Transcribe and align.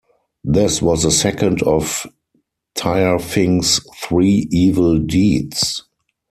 This 0.43 0.81
was 0.81 1.03
the 1.03 1.11
second 1.11 1.61
of 1.61 2.07
Tyrfing's 2.75 3.81
three 4.01 4.47
evil 4.49 4.97
deeds. 4.97 5.83